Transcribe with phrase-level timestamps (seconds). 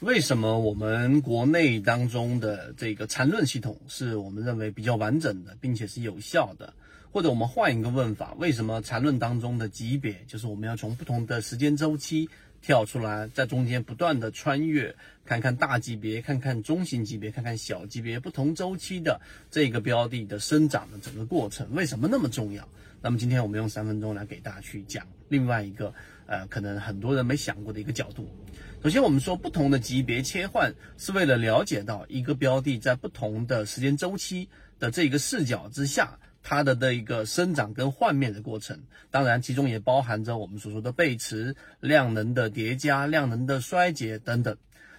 [0.00, 6.74] 为什么我们国内当中的这个缠论系统是我们认为比较完整的，并且是有效的？
[7.10, 12.28] 或者我们换一个问法，为什么缠论当中的级别，就是我们要从不同的时间周期
[12.60, 14.94] 跳出来，在中间不断的穿越，
[15.24, 19.18] 看看大级别，看看中型级别，看看小级别，不同周期的
[19.50, 22.68] 这个标的的生长的整个过程，为什么那么重要？
[23.06, 25.94] 那么今天我们用三分钟来给大家去讲另外一个，
[26.26, 28.28] 呃，可能很多人没想过的一个角度。
[28.82, 34.48] 首先，我们说不同的级别切换是为了了解到一个标的在不同的时间周期
[34.80, 38.76] 的这个视角之下，它的的一个生长跟换面的过程。
[39.12, 44.56] 当然，其中也包含着我们所说的背驰、量能的叠加、量能的衰竭等等。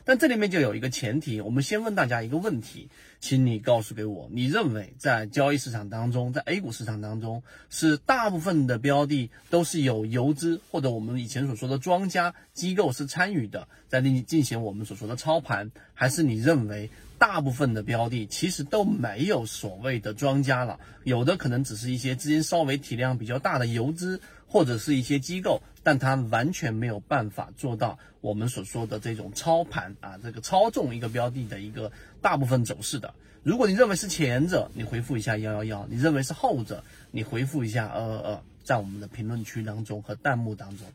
[0.08, 2.88] 但这里面就有一个前提，我们先问大家一个问题，
[3.20, 24.21] 请你告诉给我，你认为在交易市场当中，在 A 股市场当中，是大部分的标的都是有游资或者我们以前所说的庄家机构是参与的，在进进行我们所说的操盘，还是你认为大部分的标的其实都没有所谓的庄家了，有的可能只是一些资金稍微体量比较大的游资。
[24.49, 33.13] 或者是一些机构，但它完全没有办法做到我们所说的这种操盘啊，这个操纵一个标的的一个大部分走势的。
[33.41, 40.85] 如果你认为是前者，你回复一下幺幺幺；你认为是后者，你回复一下二二二，在我们的评论区当中和弹幕当中。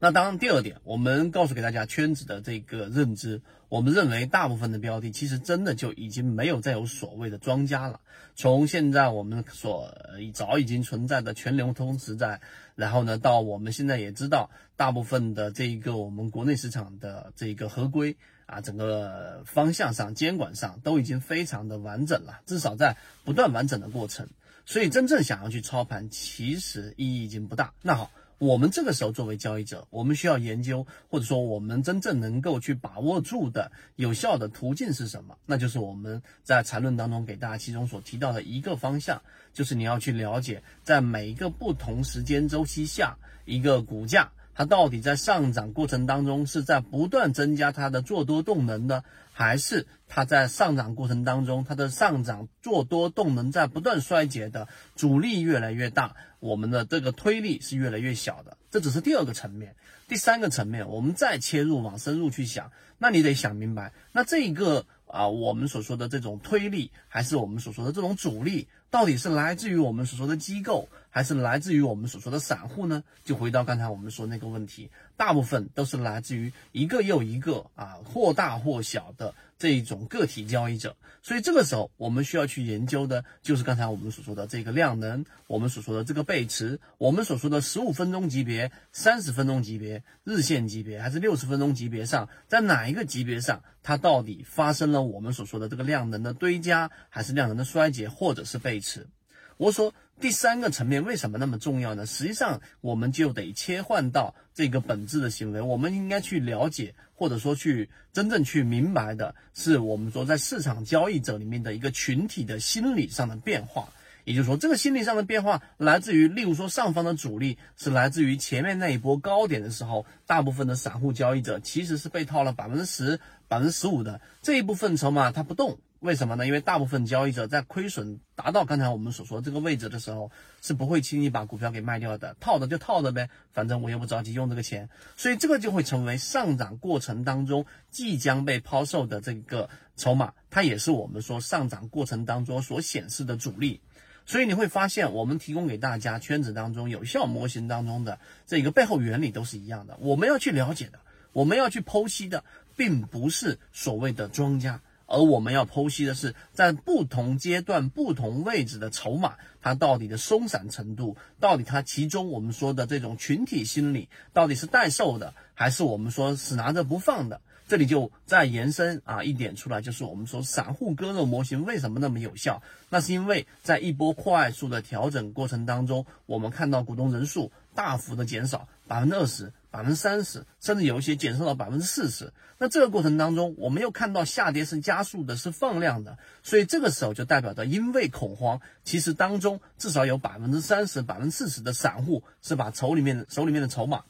[0.00, 7.98] 那当然，第二点，我们告诉给大家圈子的这个认知，我们认为大部分的标的其实真的就已经没有再有所谓的庄家了。
[8.36, 9.92] 从现在我们所
[10.32, 12.40] 早已经存在的全流通时代，
[12.76, 24.28] 然后呢，到我们现在也知道，大部分的这一个我们国内市场的这个合规啊，整个方向上、监管上都已经非常的完整了，至少在不断完整的过程。
[24.64, 27.72] 所以，真正想要去操盘，其实意义已经不大。
[27.82, 28.12] 那好。
[28.38, 35.36] 我们这个时候作为交易者，我们需要研究，或者说我们真正能够去把握住的有效的途径是什么？
[35.44, 39.20] 那就是我们在缠论当中给大家其中所提到的一个方向，
[39.52, 56.16] 就是你要去了解，在每一个不同时间周期下，一个股价它到底在上涨过程当中是在不断增加它的做多动能的，还是它在上涨过程当中它的上涨做多动能在不断衰竭的，阻力越来越大。
[56.40, 59.76] 我们的这个推力是越来越小的，这只是第二个层面。
[60.08, 73.02] 第三个层面，我们再切入往深入去想，那你得想明白，那这一个啊，我们所说的这种推力，还是我们所说的这种阻力，到底是来自于我们所说的机构，还是来自于我们所说的散户呢？
[73.24, 79.34] 就回到刚才我们说那个问题，大部分都是来自于一个又一个啊，或大或小的。
[79.58, 99.08] 这一种个体交易者，所以这个时候我们需要去研究的，就是刚才我们所说的这个量能，我们所说的这个背驰，我们所说的十五分钟级别、三十分钟级别、日线级别还是六十分钟级别上，在哪一个级别上，它到底发生了我们所说的这个量能的堆加，还是量能的衰竭，或者是背驰？
[99.56, 102.04] 我说第三个层面为什么那么重要呢？
[102.04, 113.88] 实际上，我们就得切换到这个本质的行为，我们应该去了解，或者说去真正去明白的是，我们说在市场交易者里面的一个群体的心理上的变化。
[114.24, 125.78] 也就是说，这个心理上的变化来自于，例如说上方的主力是来自于前面那一波高点的时候，大部分的散户交易者其实是被套了百分之十、百分之十五的这一部分筹码，它不动。
[126.00, 126.46] 为什么呢？
[126.46, 130.30] 因为大部分交易者在亏损达到刚才我们所说这个位置的时候，
[130.62, 143.80] 是不会轻易把股票给卖掉的，套着就套着呗，反正我也不着急用这个钱，所以这个就会成为上涨过程当中即将被抛售的这个筹码，它也是我们说上涨过程当中所显示的主力。
[144.24, 149.96] 所以你会发现，我们提供给大家圈子当中有效模型当中的这个背后原理都是一样的。
[150.00, 151.00] 我们要去了解的，
[151.32, 152.44] 我们要去剖析的，
[152.76, 154.80] 并不是所谓的庄家。
[155.08, 167.40] 而我们要剖析的是，在不同阶段、不同位置的筹码，它到底的松散程度，到底它其中我们说的这种群体心理，到底是待售的，还是我们说死拿着不放的？
[167.66, 172.62] 这里就再延伸啊一点出来，就是我们说散户割肉模型为什么那么有效？
[172.90, 179.52] 那是因为在一波快速的调整过程当中，我们看到股东人数大幅的减少，百分之二十。
[179.70, 182.32] 百分之三十，甚至有一些减少到百分之四十。
[182.58, 194.04] 那这个过程当中，我们又看到下跌是加速的，是放量的，所以这个时候就代表着因为恐慌，其实当中至少有百分之三十、百分之四十的散户是把手里面的手里面的筹码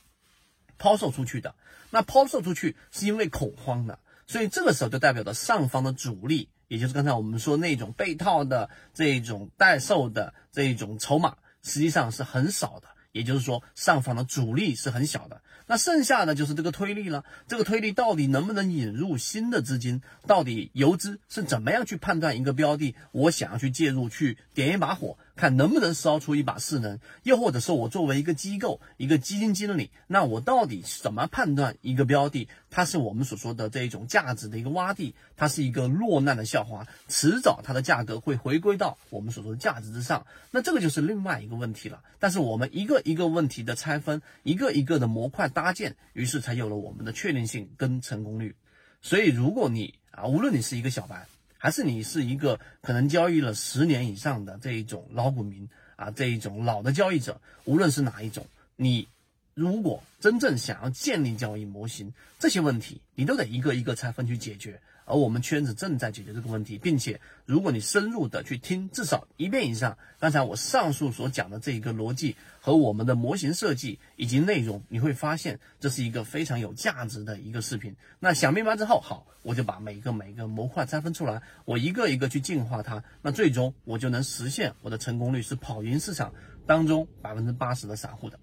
[0.79, 1.55] 抛售出去的。
[1.91, 12.89] 那抛售出去是因为恐慌的，所以这个时候就代表着上方的主力，也就是刚才我们说那种被套的这种待售的这种筹码，实际上是很少的。
[13.19, 15.43] 也就是说上方的阻力是很小的。
[15.67, 20.01] 那剩下的就是这个推力了，这个推力到底能不能引入新的资金？
[20.27, 22.95] 到底游资是怎么样去判断一个标的？
[23.13, 26.99] 我想要去介入，去点一把火，看能不能烧出一把势能？
[27.23, 32.49] 又或者说我作为一个机构，一个基金经理，那我到底怎么判断一个标的？
[32.71, 40.27] 它是我们所说的这一种价值的一个洼地，它是一个落难的校花，迟早它的价格会回归到我们所说的价值之上。
[40.51, 42.03] 那这个就是另外一个问题了。
[42.19, 48.57] 但是我们一个一个问题的拆分，一个一个的模块搭建，于是才有了我们的确定性跟成功率。
[49.03, 58.47] 所以，如果你啊，无论你是一个小白，还是你是一个可能交易了十年以上的这一种老股民啊，这一种老的交易者，无论是哪一种，
[58.77, 59.07] 你。
[59.55, 64.81] 如果真正想要建立交易模型，这些问题你都得一个一个拆分去解决。
[65.09, 77.97] 而我们圈子正在解决这个问题，并且如果你深入的去听至少一遍以上，刚才我上述所讲的这一个逻辑和我们的模型设计以及内容，你会发现这是一个非常有价值的一个视频。
[78.21, 86.35] 那想明白之后，好，我就把每个每个模块拆分出来，我一个一个去进化它，那最终我就能实现我的成功率是跑赢市场
[86.67, 88.39] 当中百分之八十的散户的。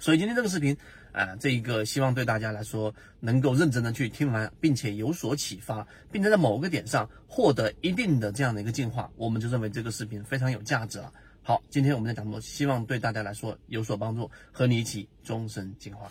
[0.00, 0.74] 所以今天这个视频，
[1.12, 11.12] 啊，这一个希望对大家来说能够认真的去听完，并且有所启发，并且在某个点上获得一定的这样的一个进化，我们就认为这个视频非常有价值了。
[11.42, 16.10] 好，今天我们的讲座，希望对大家来说有所帮助，和你一起终身进化。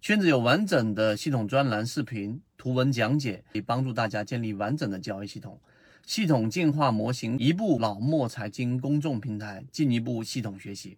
[0.00, 5.60] 圈子有完整的系统专栏视频、图文讲解，可以帮助大家建立完整的交易系统，
[6.06, 10.96] 系统进化模型，一步老墨财经公众平台，进一步系统学习。